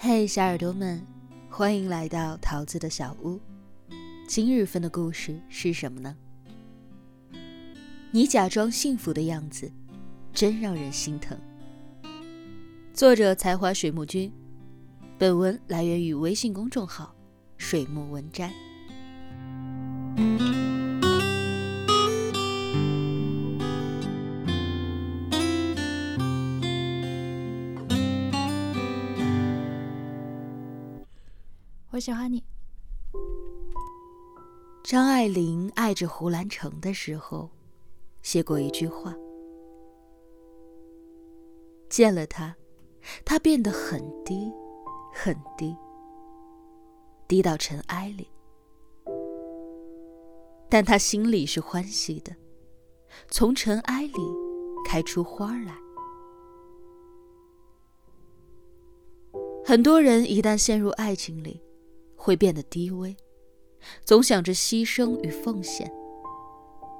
[0.00, 1.04] 嘿，小耳朵们，
[1.50, 3.40] 欢迎来到桃子的小屋。
[4.28, 6.16] 今日份的故事是什么呢？
[8.12, 9.68] 你假装幸福的样子，
[10.32, 11.36] 真让人心疼。
[12.94, 14.32] 作者：才华水木君。
[15.18, 17.12] 本文来源于微信公众号
[17.58, 18.54] “水木文摘”。
[31.98, 32.44] 我喜欢你。
[34.84, 37.50] 张爱玲爱着胡兰成的时候，
[38.22, 39.12] 写过一句话
[41.90, 42.54] ：“见了他，
[43.24, 44.48] 他变得很低，
[45.12, 45.76] 很低，
[47.26, 48.28] 低到尘埃里。
[50.70, 52.32] 但他心里是欢喜的，
[53.28, 54.20] 从尘埃里
[54.86, 55.76] 开出花来。
[59.64, 61.60] 很多人一旦陷入爱情里，
[62.28, 63.16] 会变得低微，
[64.04, 65.90] 总想着牺牲与奉献，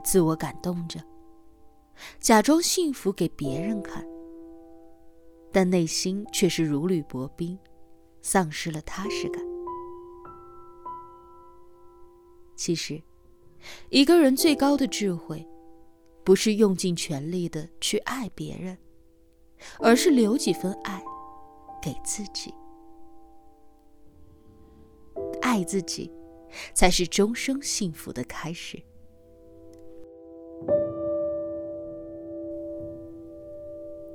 [0.03, 0.99] 自我感动着，
[2.19, 4.03] 假装幸福给别人看，
[5.53, 7.59] 但内心却是如履薄冰，
[8.23, 9.43] 丧失了踏实感。
[12.57, 12.99] 其实，
[13.91, 15.47] 一个人最高的智慧，
[16.25, 18.79] 不是用尽全力的去爱别人，
[19.79, 21.05] 而是留几分爱
[21.83, 22.51] 给自己。
[25.59, 26.09] 爱自己，
[26.73, 28.81] 才是终生幸福的开始。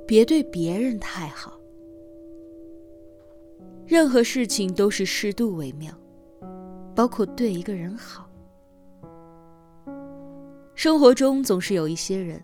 [0.06, 1.60] 别对别人太好，
[3.86, 5.94] 任何事情都是适度为妙，
[6.94, 8.26] 包括对一个人好。
[10.74, 12.42] 生活中总是有一些人，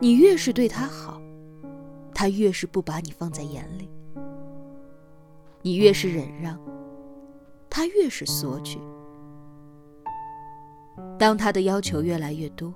[0.00, 1.20] 你越是对他好，
[2.14, 3.86] 他越是不把你放在眼里；
[5.60, 6.58] 你越是忍让。
[7.78, 8.80] 他越是索取，
[11.16, 12.74] 当他的要求越来越多，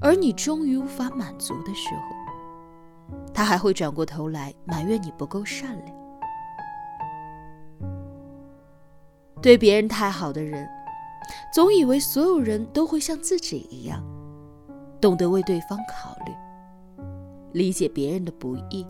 [0.00, 5.96] 而你终于无法满足的时候，他还会转过头来埋怨你不够善良。
[9.42, 10.66] 对别人太好的人，
[11.52, 14.02] 总以为所有人都会像自己一样，
[15.02, 16.32] 懂得为对方考虑，
[17.52, 18.86] 理解别人的不易，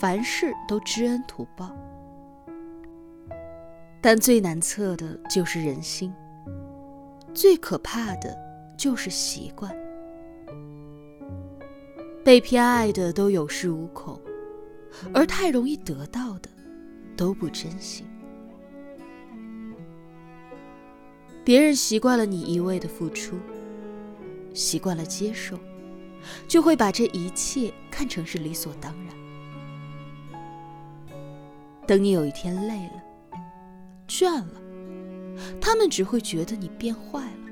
[0.00, 1.70] 凡事都知恩图报。
[4.02, 6.12] 但最难测的就是人心，
[7.32, 8.36] 最可怕的
[8.76, 9.72] 就是习惯。
[12.24, 14.20] 被偏爱的都有恃无恐，
[15.14, 16.50] 而太容易得到的
[17.16, 18.04] 都不珍惜。
[21.44, 23.36] 别人习惯了你一味的付出，
[24.52, 25.56] 习惯了接受，
[26.48, 29.14] 就会把这一切看成是理所当然。
[31.86, 33.11] 等你有一天累了。
[34.12, 34.60] 倦了，
[35.58, 37.50] 他们只会觉得你变坏了，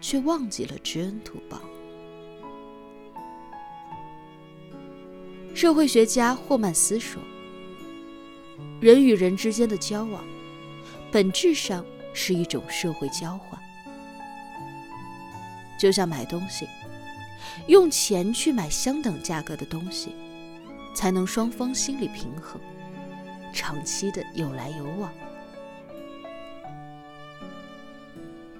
[0.00, 1.60] 却忘记了知恩图报。
[5.54, 7.20] 社会学家霍曼斯说
[8.80, 10.24] ：“人与人之间的交往，
[11.12, 11.84] 本质上
[12.14, 13.60] 是一种社会交换。
[15.78, 16.66] 就像买东西，
[17.66, 20.14] 用钱去买相等价格的东西，
[20.94, 22.58] 才能双方心理平衡，
[23.52, 25.12] 长期的有来有往。”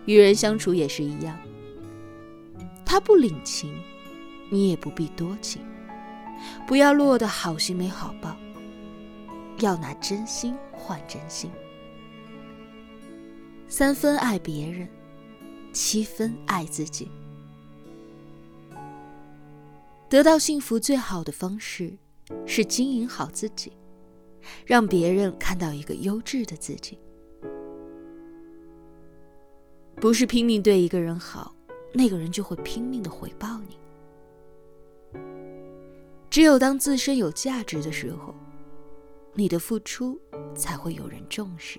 [0.06, 1.38] 与人相处也是一样，
[2.84, 3.74] 他不领情，
[4.50, 5.62] 你也不必多情，
[6.66, 8.36] 不要落得好心没好报，
[9.60, 11.50] 要拿真心换真心。
[13.68, 14.88] 三分爱别人，
[15.72, 17.10] 七分爱自己。
[20.10, 21.96] 得到幸福最好的方式，
[22.44, 23.72] 是经营好自己，
[24.66, 26.98] 让别人看到一个优质的自己。
[30.02, 31.54] 不是拼命对一个人好，
[31.92, 33.78] 那个人就会拼命的回报你。
[36.28, 38.34] 只有当自身有价值的时候，
[39.34, 40.20] 你的付出
[40.56, 41.78] 才会有人重视。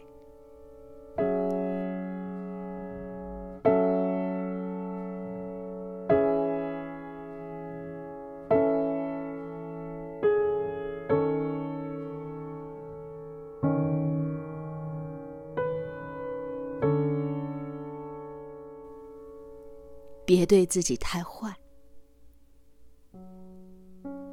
[20.53, 21.51] 对自己太坏。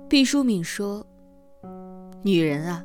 [0.06, 1.06] 毕淑敏说
[2.22, 2.84] ：“女人啊，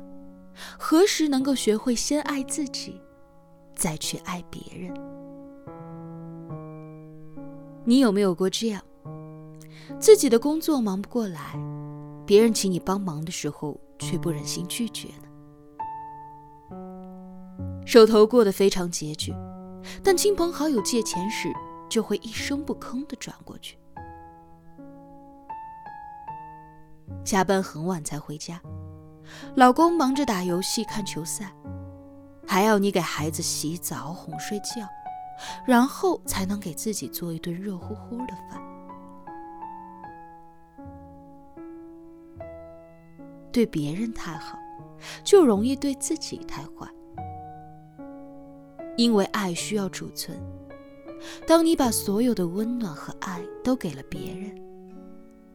[0.78, 2.98] 何时能够学会先爱自己，
[3.74, 4.90] 再去爱别人？
[7.84, 8.82] 你有没有过这样？
[10.00, 11.52] 自己的工作忙不过来，
[12.24, 15.28] 别人请你帮忙的时候，却不忍心拒绝呢？
[17.84, 19.34] 手头过得非常拮据，
[20.02, 21.52] 但亲朋好友借钱时，
[21.88, 23.78] 就会一声不吭的转过去。
[27.24, 28.60] 加班很晚才回家，
[29.54, 31.52] 老公忙着打游戏、看球赛，
[32.46, 34.88] 还要你给孩子洗澡、哄睡觉，
[35.66, 38.60] 然后才能给自己做一顿热乎乎的饭。
[43.52, 44.58] 对别人太好，
[45.24, 46.88] 就容易对自己太坏。
[48.96, 50.38] 因为爱需要储存，
[51.46, 54.54] 当你把所有的温暖和爱都给了别人，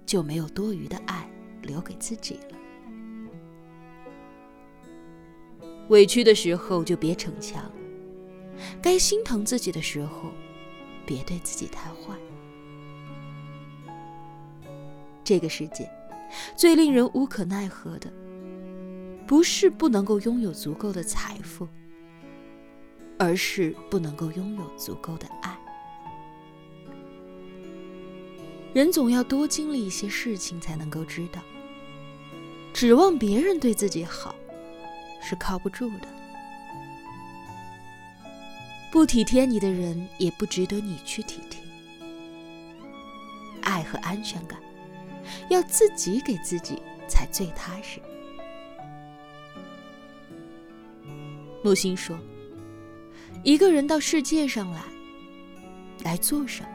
[0.06, 1.30] 就没有多余的爱
[1.62, 2.58] 留给自己了。
[5.90, 7.70] 委屈的时候就别逞强，
[8.82, 10.32] 该心疼自己的时候，
[11.06, 12.18] 别对自己太坏。
[15.24, 15.90] 这个世界。
[16.56, 18.10] 最令人无可奈何的，
[19.28, 21.68] 不是不能够拥有足够的财富，
[23.22, 25.56] 而是不能够拥有足够的爱。
[28.74, 31.40] 人总要多经历一些事情，才能够知道，
[32.74, 34.34] 指望别人对自己好，
[35.22, 36.08] 是靠不住的。
[38.92, 41.62] 不体贴你的人，也不值得你去体贴。
[43.62, 44.60] 爱和安全感。
[45.50, 48.02] 要自己给自己才最踏实。
[51.64, 52.18] 木心说
[53.44, 54.84] ：“一个人到世界上来，
[56.04, 56.70] 来做什么？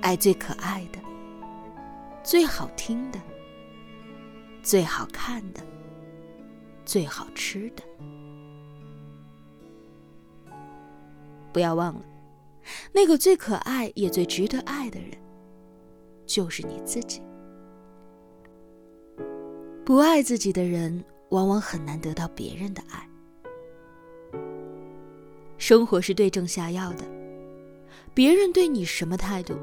[0.00, 0.98] 爱最可爱的，
[2.24, 3.20] 最好听的，
[4.60, 5.64] 最好看的，
[6.84, 7.82] 最好吃的。
[11.52, 12.04] 不要忘了，
[12.92, 15.10] 那个最可爱也最值得爱的人。”
[16.26, 17.22] 就是你自己。
[19.84, 23.06] 不爱自己的人，往往很难得到别人的爱。
[25.62, 27.04] 生活是对症下药的，
[28.12, 29.54] 别人对你什么态度，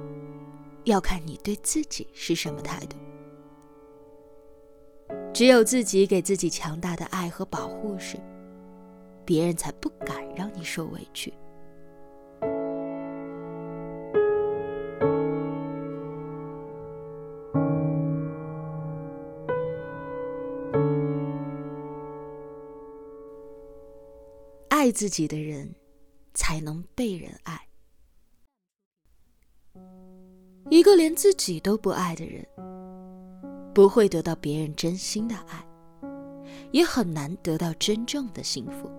[0.86, 2.96] 要看你对自己是什么态度。
[5.34, 8.16] 只有自己给自己强大的爱和保护时，
[9.26, 11.34] 别人才不敢让你受委屈。
[24.70, 25.76] 爱自己的人，
[26.34, 27.60] 才能被人爱。
[30.70, 32.46] 一个连自己都不爱的人，
[33.74, 35.66] 不会得到别人真心的爱，
[36.72, 38.90] 也很难得到真正的幸福。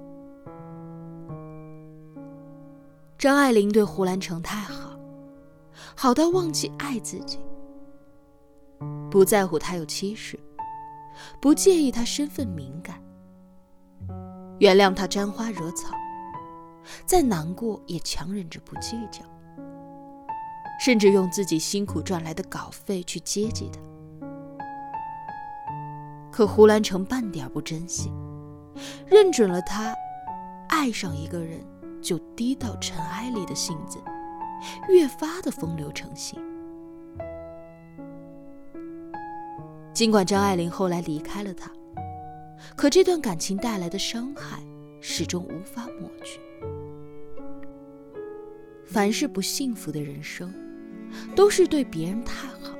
[3.17, 4.99] 张爱玲对胡兰成太好，
[5.95, 7.39] 好到忘记爱自己，
[9.11, 10.41] 不在乎他有妻室，
[11.41, 13.01] 不介意他身份敏感。
[14.59, 15.95] 原谅他沾花惹草，
[17.07, 19.23] 再难过也强忍着不计较，
[20.81, 23.81] 甚至用自己辛苦赚来的稿费去接济他。
[26.31, 28.11] 可胡兰成半点不珍惜，
[29.07, 29.95] 认准了他
[30.69, 31.65] 爱上一个人
[32.01, 33.99] 就低到尘埃里的性子，
[34.89, 36.41] 越发的风流成性。
[39.93, 41.71] 尽管张爱玲后来离开了他。
[42.77, 44.63] 可这段感情带来的伤害
[45.01, 46.39] 始终无法抹去。
[48.91, 50.53] 凡是不幸福的人生，
[51.37, 52.75] 都是对别人太好，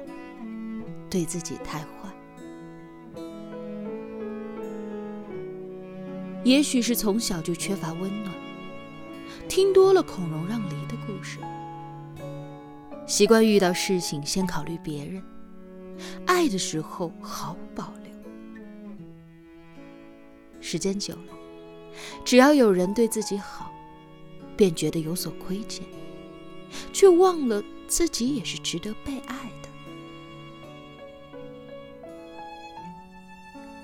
[1.09, 1.87] 对自己太坏。
[6.43, 8.35] 也许是从小就缺乏温暖，
[9.49, 11.39] 听多了孔融让梨的故事，
[13.07, 15.23] 习惯遇到事情先考虑别人，
[16.27, 18.11] 爱的时候毫无保留。
[20.61, 21.35] 时间久了，
[22.25, 23.71] 只要有人对自己好，
[24.57, 25.85] 便觉得有所亏欠，
[26.93, 29.69] 却忘了自己也是值得被爱的。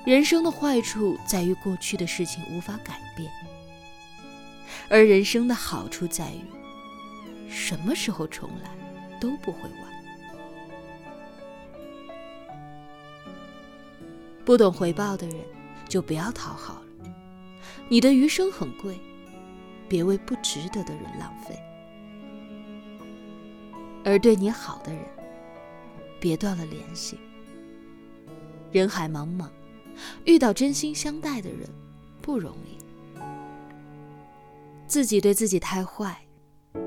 [0.05, 3.31] 人生的坏处在于过去的事情无法改变，
[4.89, 6.45] 而人生的好处在于，
[7.49, 8.71] 什么时候重来
[9.21, 9.81] 都不会晚。
[14.45, 15.37] 不懂回报的人。
[15.89, 17.09] 就不要讨好了，
[17.89, 18.99] 你的余生很贵，
[19.89, 21.57] 别为不值得的人浪费。
[24.07, 25.03] 而对你好的人，
[26.21, 27.19] 别断了联系。
[28.71, 29.49] 人海茫茫，
[30.25, 31.69] 遇到真心相待的人
[32.23, 32.79] 不容易。
[34.87, 36.17] 自己对自己太坏，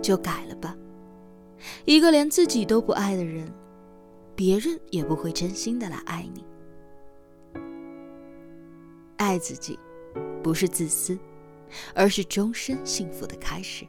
[0.02, 0.74] 就改了吧。
[1.84, 3.52] 一个连自己都不爱的人，
[4.34, 6.46] 别人也不会真心的来爱你。
[9.18, 9.78] 爱自己，
[10.42, 11.20] 不是自私，
[11.94, 13.86] 而是终身幸福的开始。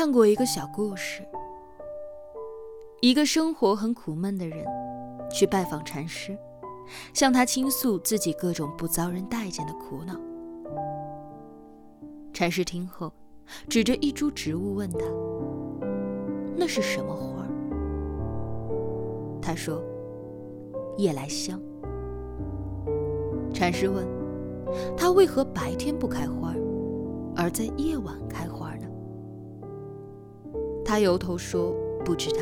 [0.00, 1.22] 看过一个小故事，
[3.02, 4.64] 一个生活很苦闷的人
[5.30, 6.34] 去拜访禅师，
[7.12, 10.18] 向他倾诉自己各种不遭人待见的苦恼。
[12.32, 13.12] 禅师听后，
[13.68, 15.04] 指着一株植物问他
[16.56, 17.46] ：“那是什么花？”
[19.38, 19.82] 他说
[20.96, 21.60] ：“夜来香。”
[23.52, 24.08] 禅师问
[24.96, 26.54] ：“他为何白天不开花，
[27.36, 28.48] 而在夜晚开花？”
[30.90, 31.72] 他摇头说
[32.04, 32.40] ：“不知道。”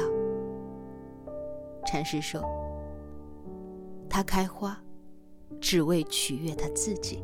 [1.85, 2.41] 禅师说
[4.09, 4.83] ：“他开花，
[5.61, 7.23] 只为取悦他自己。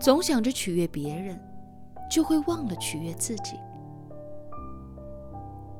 [0.00, 1.40] 总想着取悦别人，
[2.10, 3.54] 就会忘了取悦自己；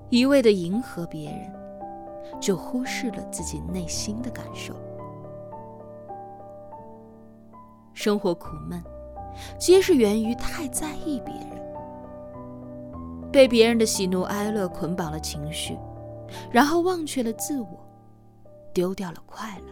[0.09, 1.53] 一味的迎合别人，
[2.41, 4.73] 就忽视了自己内心的感受。
[7.93, 8.81] 生活苦闷，
[9.59, 11.55] 皆是源于太在意别人。”
[13.35, 15.77] 被别人的喜怒哀乐捆绑了情绪，
[16.53, 17.85] 然后忘却了自我，
[18.73, 19.67] 丢掉了快乐。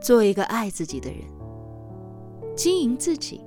[0.00, 1.20] 做一个爱自己的人，
[2.56, 3.40] 经营自己，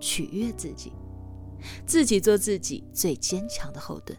[0.00, 0.92] 取悦自己，
[1.86, 4.18] 自己做自己最坚强的后盾。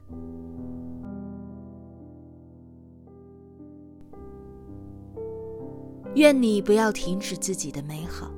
[6.15, 8.31] 愿你不要停止自己的美好，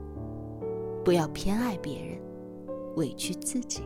[1.04, 2.25] 不要偏爱别人。
[2.96, 3.82] 委屈自己。